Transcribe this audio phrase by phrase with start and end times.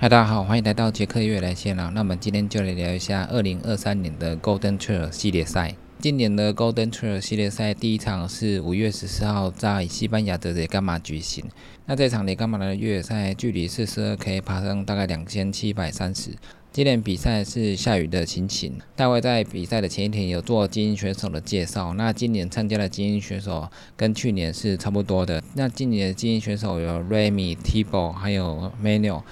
[0.00, 1.90] 嗨，大家好，欢迎来到杰克月来线了。
[1.92, 5.74] 那我们今天就来聊一下二零二三年的 Golden Trail 系列赛。
[5.98, 11.44] 今年的 Golden Trail 系列赛第一场是五月十四号在西班牙的雷干马举行。
[11.86, 16.30] 那这场雷干马的越野赛距离四十二 K，爬升大概两千七百三十。
[16.70, 18.78] 今年比赛是下雨的情形。
[18.94, 21.92] 大卫在比赛的前一天有做精英选手的介绍。
[21.94, 25.42] 那今年参加的精英选手跟去年是差不多的。
[25.54, 29.22] 那今年的精英选手有 Remy、Tibo，还有 Manuel。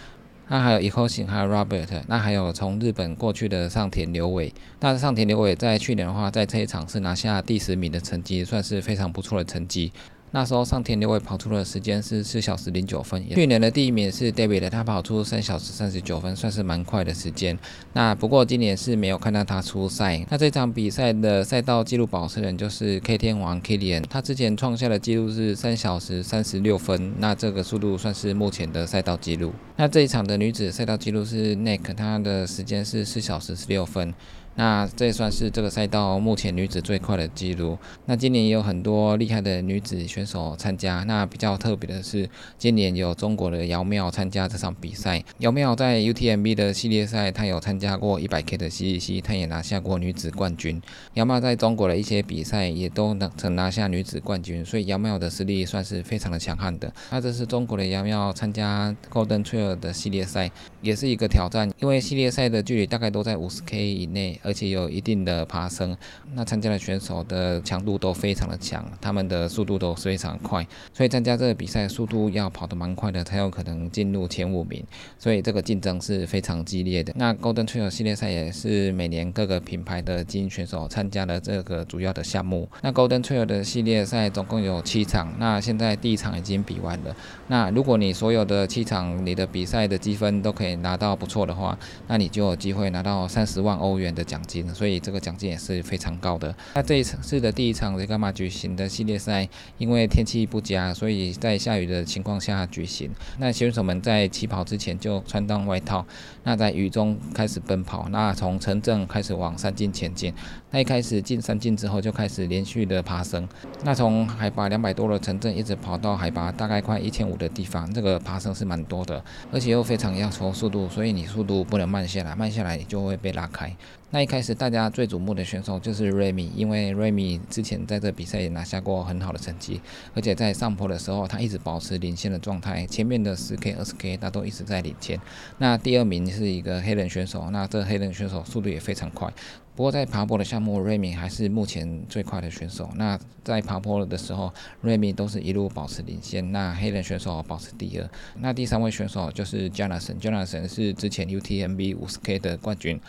[0.49, 4.53] 那还有 e c o s i n 还有 Robert，那还有从日本过去的上田刘伟。
[4.81, 9.93] 那上田刘伟在去年的话，在这一场是拿下第十名的成绩，算是非常不错的成绩。
[10.33, 17.59] 那时候上田六伟跑出的时间是四小时零九分，去年的第一名是 David，他跑出三小时三十九分，算是蛮快的时间。
[17.93, 20.27] 那不过今年是没有看到他出赛。
[20.29, 29.53] 那这场比赛的赛道纪录保持人就是 K 天王 Kilian，他之前创下的纪录是三小时三十六分，那这个速度算是目前的赛道纪录。
[29.77, 34.13] 那这一场的女子赛道纪录是 Nick，她的时间是四小时十六分。
[34.57, 37.79] 那这也算是这个赛道目前女子最快的记录。
[38.07, 41.05] 那今年也有很多厉害的女子选手参加。
[41.05, 45.23] 那比较特别的是，今年有中国的姚妙参加这场比赛。
[45.41, 50.81] 姚妙在 UTMB 的系列赛，她有参加过 100K 的 CCC，她也拿下过女子冠军。
[51.15, 56.91] 姚妙在中国的一些比赛也都能曾拿下女子冠军，所以姚妙的实力算是非常的强悍的。
[57.11, 64.41] 那这是中国的姚妙参加 Golden Trail 的系列赛，也是一个挑战，因为系列赛的距离大概都在 50K 以内。
[64.47, 65.97] 而且有一定的爬升，
[66.35, 70.65] 那参加的选手的强度都非常的强，他们的速度都非常快，
[70.95, 74.85] 所以参加这个比赛速度要跑得蛮快的，才有可能进入前五名，
[75.19, 77.13] 所以这个竞争是非常激烈的。
[77.17, 82.69] 那 Golden Trail 系列赛也是每年各个品牌的精英选手参加的这个主要的项目。
[82.83, 87.17] 那 Golden Trail 的系列赛总共有七场，那现在第一场已经比完了。
[87.49, 91.77] 那如果你所有的七场你的比赛的积分都可以拿到不错的话，
[92.07, 94.36] 那你就有机会拿到三十万欧元的奖。
[94.37, 96.55] 奖金，所以这个奖金也是非常高的。
[96.75, 99.49] 那这一次的第一场雷干马举行的系列赛，
[99.79, 103.11] 因为天气不佳，所以在下雨的情况下举行。
[103.39, 106.05] 那选手们在起跑之前就穿上外套，
[106.45, 108.09] 那在雨中开始奔跑。
[108.11, 110.35] 那从城镇开始往山径前进。
[110.71, 113.49] 那一开始进山径之后，就开始连续的爬升。
[113.85, 123.75] 那从海拔两百多的城镇一直跑到海拔大概快一千五的地方，这个爬升是蛮多的，而且又非常要求速度，所以你速度不能慢下来，慢下来你就会被拉开。
[124.11, 129.81] 那一开始大家最瞩目的选手就是瑞米，因为瑞米之前在这比赛也拿下过很好的成绩，
[130.15, 135.21] 而且在上坡的时候他一直保持领先的状态，前面的十 K、二十 K 他都一直在领先。
[135.59, 139.33] 那第二名是一个黑人选手，那这黑人选手速度也非常快。
[139.77, 142.91] 不过在爬坡的项目，瑞米还是目前最快的选手。
[142.97, 146.51] 那在爬坡的时候，瑞米都是一路保持领先。
[146.51, 148.11] 那黑人选手保持第二。
[148.41, 153.01] 那第三位选手就是 Jonathan，Jonathan 是之前 UTMB 50K 的冠军。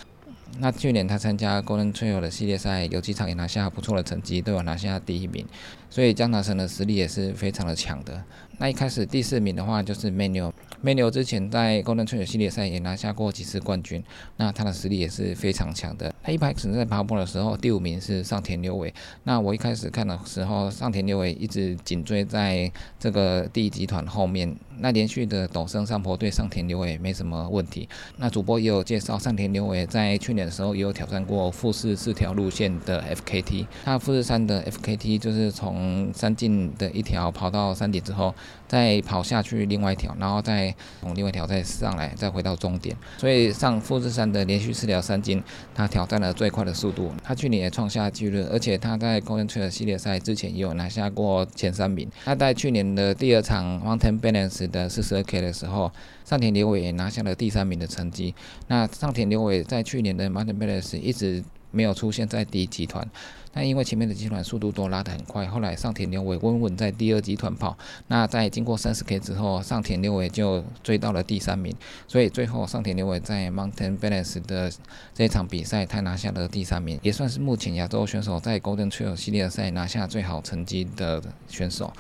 [0.59, 5.45] 那去年他参加 Golden Trail 的系列赛，有几场也拿下不错的成绩，都有拿下第一名。
[5.89, 8.23] 所以江达成的实力也是非常的强的。
[8.59, 10.51] 那一开始第四名的话就是 menu
[10.83, 14.03] menu 之前在 Golden Trail 系列赛也拿下过几次冠军，
[14.37, 16.11] 那他的实力也是非常强的。
[16.23, 18.91] 他一开始在爬坡的时候，第五名是上田六伟。
[19.25, 27.87] 那我一开始看的时候，上田六伟一直紧追在这个第一集团后面，那连续的陡升上坡对上田六伟没什么问题。
[28.17, 38.33] 那主播也有介绍，上田六伟在去年的时候也有挑战过富士四条路线的 FKT，他富士山的 FKT 就是从从山径的一条跑到山顶之后。
[38.67, 42.93] 再跑下去另外一条，然后再从另外一条再上来，再回到终点。
[43.17, 45.41] 所以上富士山的连续四条山径，
[45.73, 47.13] 他挑战了最快的速度。
[47.23, 52.09] 他去年也创下纪录，而且他在 Golden Trail 系列赛之前也有拿下过前三名。
[52.25, 55.89] 他在去年的第二场 Mountain Balance 的四十二 K 的时候，
[56.25, 58.35] 上田刘伟也拿下了第三名的成绩。
[58.67, 61.41] 那上田刘伟在去年的 Mountain Balance 一直。
[61.77, 63.07] 没有出现在第一集团，
[63.53, 67.77] 那因为前面的集团速度都拉得很快，后来上田六尾稳稳在第二集团跑。
[68.07, 71.71] 那在经过三十 K 之后，上田六尾就追到了第三名，
[72.07, 74.71] 所以最后上田六尾在 Mountain Balance 的
[75.13, 81.93] 这场比赛，他拿下了第三名，也算是目前亚洲选手在 Golden Trail 系列赛拿下最好成绩的选手。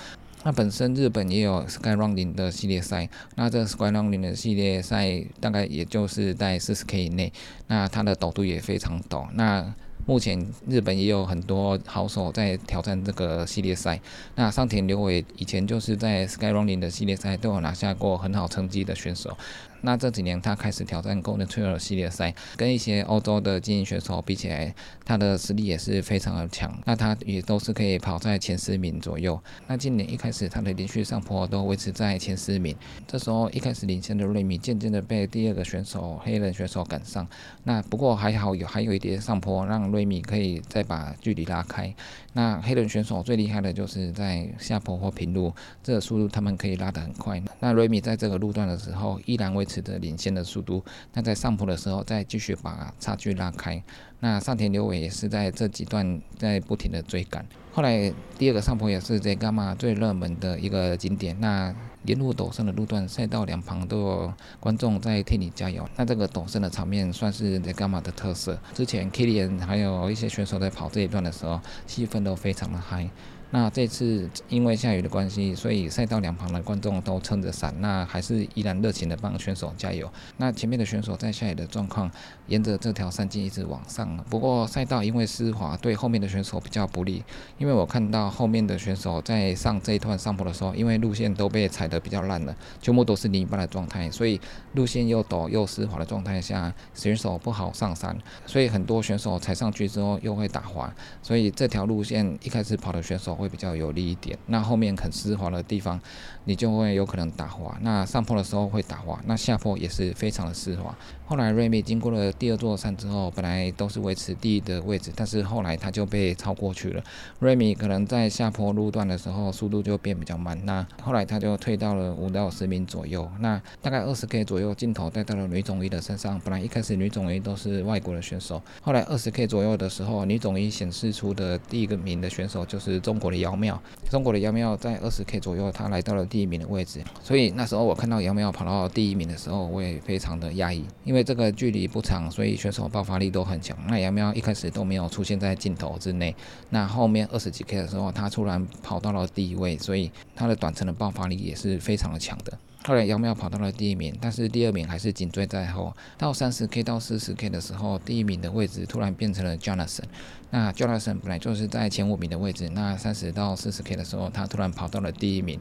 [0.47, 7.33] 那本身日本也有 Sky Running 的系列赛，那这 Sky Running 的系列赛大概也就是在四十 K 以内，
[7.67, 9.27] 那它的陡度也非常陡。
[9.33, 9.75] 那
[10.07, 13.99] 目前日本也有很多好手在挑战这个系列赛。
[14.35, 19.37] 那上田刘伟以前就是在 Sky Running 的系列赛都有拿下过很好成绩的选手。
[19.81, 24.73] 那这几年他开始挑战 Golden Trail 系列赛，跟一些欧洲的精英选手比起来，
[25.05, 26.75] 他的实力也是非常的强。
[26.83, 29.39] 那他也都是可以跑在前十名左右。
[29.67, 32.75] 那今年一开始他的连续上坡都维持在前十名，
[33.05, 37.27] 这时候一开始领先的瑞米渐渐的被第二个选手黑人选手赶上。
[37.63, 41.91] 那不过还好有还有一点上坡，让瑞米可以再把距离拉开。
[42.33, 45.51] 那黑人选手最厉害的就是在下坡或平路，
[45.81, 47.41] 这个速度他们可以拉得很快。
[47.59, 50.83] 那瑞米在这个路段的时候依然维持着领先的速度，
[51.13, 53.81] 那在上坡的时候再继续把差距拉开。
[54.19, 57.43] 那上田刘伟也是在这几段在不停的追赶。
[57.71, 61.35] 后来第二个上坡也是在伽马最热门的一个景点。
[61.39, 61.73] 那
[62.07, 65.87] 沿路陡升的路段，赛道两旁都有观众在替你加油。
[65.97, 68.57] 那这个陡升的场面算是在伽马的特色。
[68.73, 73.09] 之前 Kilian 还有一些选手在跑这一段的时候，气氛都非常的嗨。
[73.49, 80.11] 那这次因为下雨的关系，所以赛道两旁的观众都撑着伞，那还是依然热情的帮选手加油。
[80.35, 82.11] 那前面的选手在下雨的状况，
[82.47, 84.17] 沿着这条山径一直往上。
[84.29, 87.23] 不过赛道因为湿滑，对后面的选手比较不利。
[87.57, 94.41] 因为我看到后面的选手在上这一段上坡的时候，因为路线都被踩得比较烂了，全部都是泥巴的状态，所以
[94.73, 98.17] 路线又陡又湿滑的状态下，选手不好上山。
[98.45, 103.36] 所以很多选手踩上去之后又会打滑，所以这条路线一开始跑的选手。
[103.37, 105.99] 会比较有利一点，那后面很湿滑的地方，
[106.45, 107.77] 你就会有可能打滑。
[107.81, 110.93] 那上坡的时候会打滑，那下坡也是非常的湿滑。
[111.27, 117.03] 后来瑞米经过了第二座山之后，本来都是维持第一的位置，但是后来他就被超过去了。
[117.39, 123.29] 瑞米可能在下坡路段的时候速度就变比较慢，那后来他就退到了五到十名左右。
[123.39, 126.39] 那大概二十 K 左右，镜头带到了女总一的身上。
[126.43, 133.27] 本来一开始女总一都是外国的选手，后来二十 K 左右的时候，女总一显示出的第一个名的选手就是中国。
[133.27, 133.77] 的姚妙，
[134.09, 137.03] 中国的姚妙在二十 K 左右，他来到了第一名的位置。
[137.21, 143.75] 所以那时候我看到姚妙跑到第一名的时候，我也非常的压抑，因为因为这个距离不长，所以选手爆发力都很强。
[143.87, 146.35] 那姚喵一开始都没有出现在镜头之内，
[146.69, 152.55] 那后面二十几 K 的时候，他突然跑到了第一位，所以他的短程的爆发力也是非常的强的。
[152.83, 155.91] 后来姚喵跑到了第一名，但是第二名还是紧追在后。
[156.19, 160.03] 到三十 K 到四十 K 的时候，第一名的位置突然变成了 Jonathan。
[160.51, 165.59] 那 Jonathan 本来就是在前五名的位置，那三十到四十 K 的时候，他突然跑到了第一名。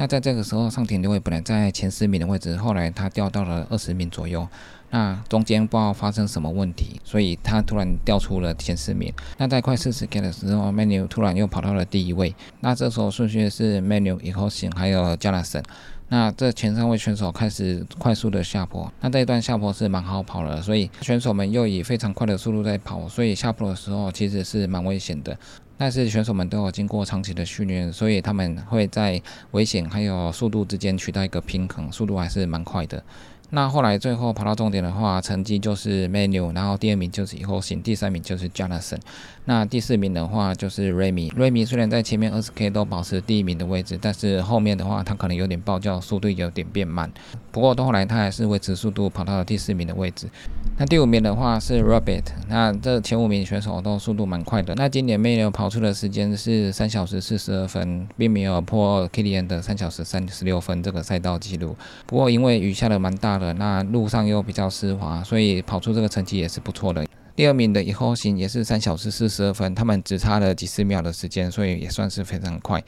[0.00, 4.46] 那在这个时候，上田刘伟本来在前十名的位置，后来他掉到了二十名左右。
[4.90, 9.12] 那中间不知道发生什么问题，所以他突然掉出了前十名。
[9.38, 12.32] 那在快四十 K 的时候，Manu 突然又跑到了第一位。
[12.60, 15.64] 那这时候顺序是 Manu、以后行还有 Jonathan。
[16.10, 25.36] 那这前三位选手开始快速的下坡，那这一段下坡是蛮好跑的，所以选手们又以非常快的速度在跑，所以下坡的时候其实是蛮危险的。
[25.78, 29.22] 但是选手们都有经过长期的训练，所以他们会在
[29.52, 33.02] 危险还有速度之间取到一个平衡，速度还是蛮快的。
[33.50, 38.98] 那后来最后跑到终点的话，成绩就是 Manu，然后第二名就是以后行，第三名就是 Jonathan，
[39.46, 41.32] 那第四名的话就是 Remy。
[41.32, 47.10] Remy 虽然在前面二十 K 都保持第一名的位置，但是后面的话他可能有点爆叫，速度有点变慢。
[47.50, 50.28] 不过到后来他还是维持速度跑到了第四名的位置。
[50.76, 54.74] 那第五名的话是 Robert，那这前五名选手都速度蛮快的。
[54.74, 61.74] 那今年 Manu 跑出的时间是三小时四十二分，并没有破 Kilian 的三小时三十六分这个赛道记录。
[62.06, 63.37] 不过因为雨下的蛮大。
[63.54, 67.06] 那路上又比较湿滑，所以跑出这个成绩也是不错的。
[67.34, 72.82] 第二名的以后行也是三小时四十二分，他们只差了几十秒的时间，所以也算是非常快。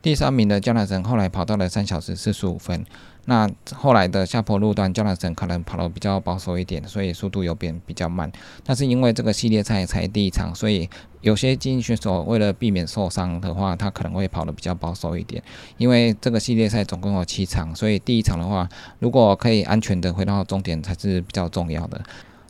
[0.00, 2.84] 第三名的江南神后来跑到了三小时四十五分。
[3.26, 8.30] 那后来的下坡路段，加纳森可能跑得比较保守一点，所以速度有变比较慢。
[8.64, 10.88] 但是因为这个系列赛才第一场，所以
[11.20, 15.42] 有些精英选手为了避免受伤的话，他可能会跑得比较保守一点。
[15.76, 18.68] 因为这个系列赛总共有七场，所以第一场的话，
[19.00, 22.00] 如果可以安全的回到终点才是比较重要的。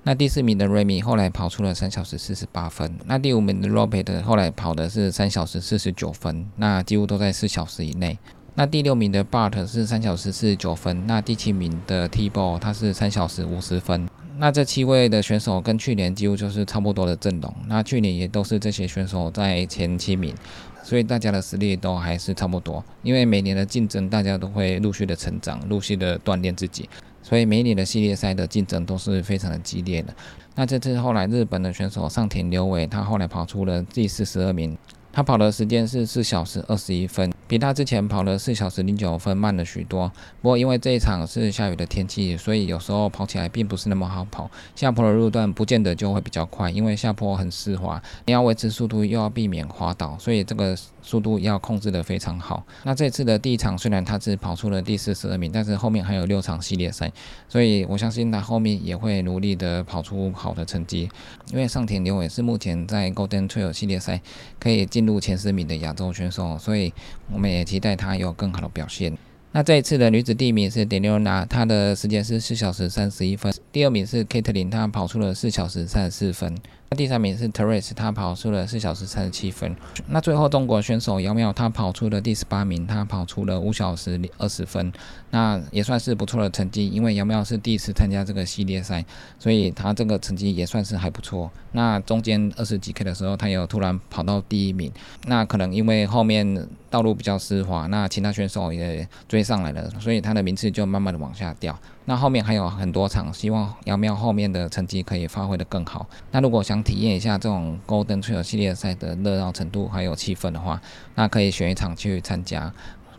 [0.02, 8.18] 那第四名的瑞米后来跑出了三小时四十八分，那第五名的 Robert 后来跑的是三小时四十九分，那几乎都在四小时以内。
[8.58, 14.08] 那第六名的 Bart 是三小时四十九分，那第七名的 T-Ball 他是三小时五十分。
[14.38, 20.34] 那这七位的选手跟去年几乎就是差不多的阵容，那去年也都是这些选手在前七名，
[20.82, 22.82] 所以大家的实力都还是差不多。
[23.02, 26.88] 因为每年的竞争，大家都会陆续的成长，陆续的锻炼自己。
[27.22, 30.14] 所以每年的系列赛的竞争都是非常的激烈的。
[30.54, 34.78] 那这次后来日本的选手上田刘伟，他后来跑出了第四十二名，
[35.16, 40.12] 他跑的时间是四小时二十一分，比他之前跑的四小时零九分慢了许多。
[40.42, 44.50] 不过因为这一场是下雨的天气，所以有时候跑起来并不是那么好跑。
[44.74, 52.66] 下坡的路段不见得就会比较快，因为下坡很湿滑，你要维持速度又要避免滑倒，所以这个速度要控制的非常好。
[52.82, 57.10] 那这次的第一场虽然他是跑出了第四十二名，但是后面还有六场系列赛，
[57.48, 61.08] 所以我相信他后面也会努力的跑出好的成绩。
[61.52, 64.20] 因为上田刘伟是目前在 Golden Trail 系列赛
[64.58, 66.92] 可以进入前十名的亚洲选手，所以
[67.32, 69.16] 我们也期待他有更好的表现。
[69.52, 73.50] 那这一次的女子第一名是点六娜，她的时间是四小时三十一分。
[73.72, 76.54] 第二名是 Kate 林，她跑出了四小时三十四分。
[76.88, 79.74] 那第三名是 Teresa，他跑出了四小时三十七分。
[80.06, 84.92] 那最后中国选手姚妙，他跑出了第十八名，他跑出了五小时二十分。
[85.30, 89.04] 那也算是不错的成绩，因为姚妙是第一次参加这个系列赛，
[89.38, 91.50] 所以他这个成绩也算是还不错。
[91.72, 94.92] 那中间二十几 K 的时候，他有突然跑到第一名，
[95.26, 101.76] 那可能因为后面道路比较湿滑，那其他选手也追上来了，所以他的名次就慢慢的往下掉。
[102.08, 106.06] 那后面还有很多场，希望姚妙后面的成绩可以发挥的更好。
[106.30, 110.80] 那如果想体验一下这种 Golden Trail 系列赛的热闹程度还有气氛的话，
[111.16, 112.72] 那可以选一场去参加。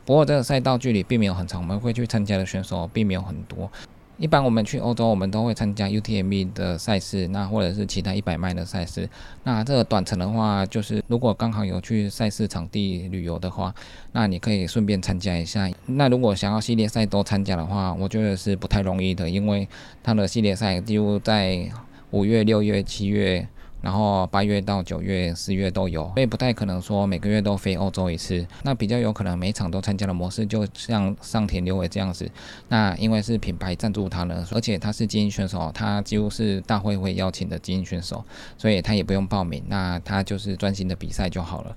[0.06, 3.70] 不过这个赛道距离并没有很长，我们会去参加的选手并没有很多。
[4.18, 9.08] 一般我们去欧洲，我们都会参加 UTMB 的赛事，那或者是其他一百迈的赛事。
[9.44, 13.74] 那这个短程的话，就是如果刚好有去赛事场地旅游的话，
[14.12, 15.70] 那你可以顺便参加一下。
[15.86, 19.68] 那如果想要系列赛都参加的话，我觉得是不太容易的，因为
[20.02, 21.70] 它的系列赛几乎在
[22.12, 23.48] 五月、六月、七月。
[23.82, 28.46] 然后八月到九月、十月都有，所以不太可能说每个月都飞欧洲一次。
[28.64, 32.30] 那比较有可能每场都参加的模式，就像上田刘伟这样子。
[32.70, 38.24] 那因为是品牌赞助他呢，而且他是精英选手，他几乎是大会会邀请的精英选手，
[38.58, 41.76] 所以他也不用报名，那他就是专心的比赛就好了。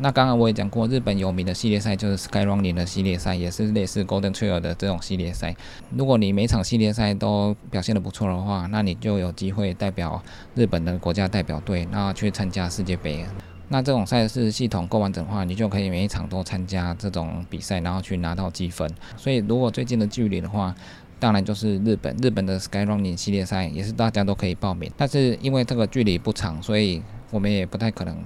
[0.00, 5.54] 那刚刚我也讲过，日本有名的系列赛就是 Sky Running 的系列赛，也是类似 Golden Trail 的这种系列赛。
[5.90, 10.20] 如果你每场系列赛都表现的不错的话，那你就有机会代表
[10.54, 13.24] 日本的国家代表队，然后去参加世界杯。
[13.68, 18.90] 那这种赛事系统够完整的话，你就可以每一场都参加这种比赛，然后去拿到积分。
[19.16, 20.74] 所以如果最近的距离的话，
[21.18, 27.00] 当然就是日本，日本的 Sky Running 系列赛也是大家都可以报名，但是因为这个距离不长，所以
[27.32, 28.16] 我们也不太可能。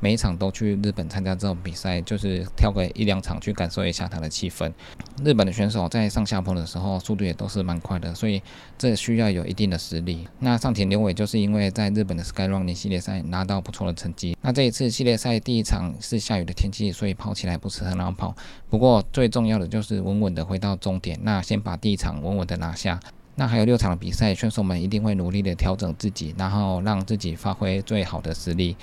[0.00, 4.72] 每一场都去日本参加这种比赛，就是挑个一两场去感受一下它的气氛。
[5.22, 8.42] 日本的选手在上下坡的时候速度也都是蛮快的，所以
[8.76, 10.26] 这需要有一定的实力。
[10.40, 14.36] 那上田刘伟就是因为在日本的 Sky Running 系列赛拿到不错的成绩。
[14.40, 18.34] 那这一次系列赛第一场是下雨的天气，所以跑起来不是很好跑。
[18.68, 21.16] 不过最重要的就是稳稳的回到终点。
[21.22, 22.98] 那先把第一场稳稳的拿下。
[23.34, 28.76] 那还有六场比赛，选手们一定会努力的调整自己，然后让自己发挥最好的实力。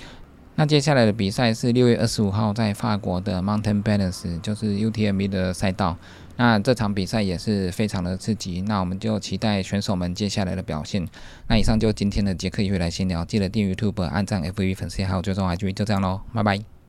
[0.56, 5.96] 那接下来的比赛是六月二十五号在法国的 Mountain Balance，就是 UTMB 的赛道。
[6.36, 8.60] 那这场比赛也是非常的刺激。
[8.62, 11.06] 那我们就期待选手们接下来的表现。
[11.48, 16.70] 那以上就今天的杰克约来闲聊，记得订阅 YouTube、按赞 FV 粉丝号，追踪 IG，就这样喽，拜拜。